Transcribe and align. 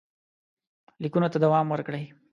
لیکونو 1.01 1.27
ته 1.33 1.37
دوام 1.45 1.65
ورکړئ. 1.69 2.03